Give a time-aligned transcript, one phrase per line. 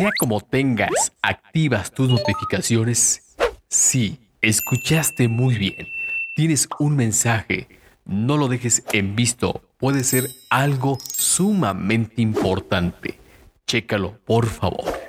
[0.00, 3.36] Sea como tengas activas tus notificaciones,
[3.68, 5.88] sí, escuchaste muy bien.
[6.34, 7.68] Tienes un mensaje.
[8.06, 9.60] No lo dejes en visto.
[9.76, 13.20] Puede ser algo sumamente importante.
[13.66, 14.99] Chécalo, por favor.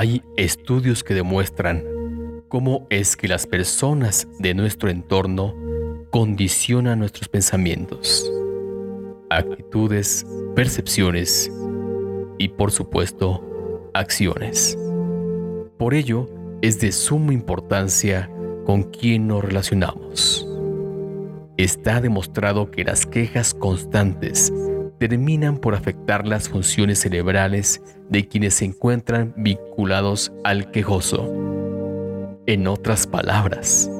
[0.00, 1.82] Hay estudios que demuestran
[2.46, 5.56] cómo es que las personas de nuestro entorno
[6.10, 8.32] condicionan nuestros pensamientos,
[9.28, 11.50] actitudes, percepciones
[12.38, 14.78] y por supuesto acciones.
[15.78, 16.28] Por ello,
[16.62, 18.30] es de suma importancia
[18.66, 20.46] con quién nos relacionamos.
[21.56, 24.52] Está demostrado que las quejas constantes
[24.98, 31.32] terminan por afectar las funciones cerebrales de quienes se encuentran vinculados al quejoso.
[32.46, 33.90] En otras palabras,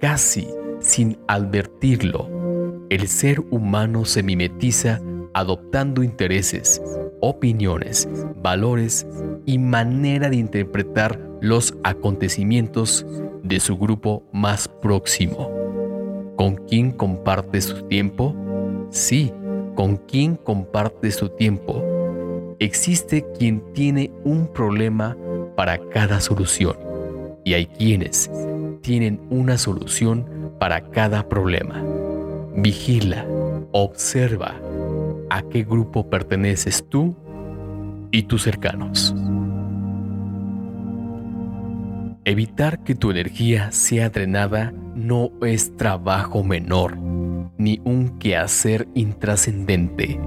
[0.00, 0.48] casi
[0.80, 5.00] sin advertirlo, el ser humano se mimetiza
[5.34, 6.82] adoptando intereses,
[7.20, 8.08] opiniones,
[8.42, 9.06] valores
[9.46, 13.06] y manera de interpretar los acontecimientos
[13.42, 15.50] de su grupo más próximo.
[16.36, 18.36] ¿Con quién comparte su tiempo?
[18.90, 19.32] Sí,
[19.74, 21.82] con quién comparte su tiempo.
[22.58, 25.16] Existe quien tiene un problema
[25.56, 26.76] para cada solución
[27.44, 28.30] y hay quienes
[28.82, 30.26] tienen una solución
[30.58, 31.82] para cada problema.
[32.54, 33.26] Vigila,
[33.72, 34.54] observa
[35.30, 37.16] a qué grupo perteneces tú
[38.10, 39.14] y tus cercanos.
[42.24, 47.11] Evitar que tu energía sea drenada no es trabajo menor
[47.62, 50.18] ni un quehacer intrascendente.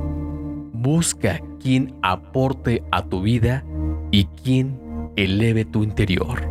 [0.72, 3.66] Busca quien aporte a tu vida
[4.12, 4.80] y quien
[5.18, 6.48] eleve tu interior.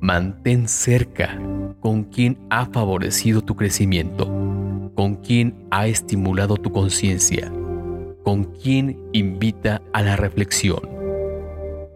[0.00, 1.38] Mantén cerca
[1.80, 4.26] con quien ha favorecido tu crecimiento,
[4.94, 7.50] con quien ha estimulado tu conciencia,
[8.24, 10.80] con quien invita a la reflexión.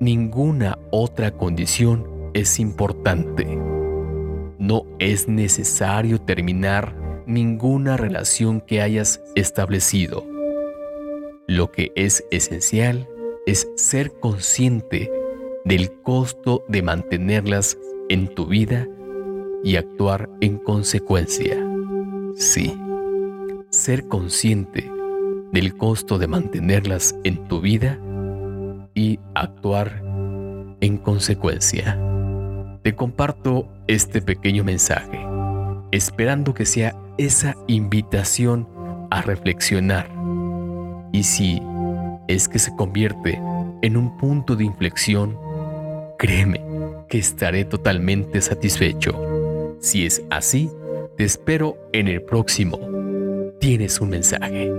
[0.00, 3.46] Ninguna otra condición es importante.
[4.58, 6.99] No es necesario terminar
[7.30, 10.24] ninguna relación que hayas establecido.
[11.46, 13.08] Lo que es esencial
[13.46, 15.10] es ser consciente
[15.64, 18.86] del costo de mantenerlas en tu vida
[19.62, 21.56] y actuar en consecuencia.
[22.36, 22.74] Sí,
[23.70, 24.90] ser consciente
[25.52, 27.98] del costo de mantenerlas en tu vida
[28.94, 30.02] y actuar
[30.80, 31.98] en consecuencia.
[32.82, 35.20] Te comparto este pequeño mensaje,
[35.90, 38.66] esperando que sea esa invitación
[39.10, 40.10] a reflexionar.
[41.12, 41.60] Y si
[42.28, 43.38] es que se convierte
[43.82, 45.38] en un punto de inflexión,
[46.18, 46.64] créeme
[47.10, 49.76] que estaré totalmente satisfecho.
[49.80, 50.70] Si es así,
[51.18, 52.78] te espero en el próximo.
[53.58, 54.70] Tienes un mensaje.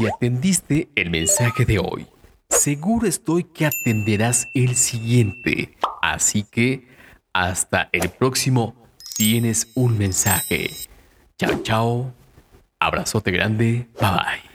[0.00, 2.06] Si atendiste el mensaje de hoy,
[2.48, 5.76] seguro estoy que atenderás el siguiente.
[6.00, 6.88] Así que
[7.34, 8.74] hasta el próximo
[9.18, 10.70] tienes un mensaje.
[11.38, 12.14] Chao, chao.
[12.78, 13.88] Abrazote grande.
[14.00, 14.49] Bye bye.